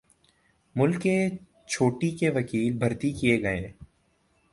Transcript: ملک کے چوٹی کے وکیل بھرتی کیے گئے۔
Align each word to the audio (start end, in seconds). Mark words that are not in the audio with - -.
ملک 0.75 1.01
کے 1.01 1.15
چوٹی 1.67 2.09
کے 2.11 2.29
وکیل 2.29 2.77
بھرتی 2.77 3.11
کیے 3.11 3.41
گئے۔ 3.43 3.71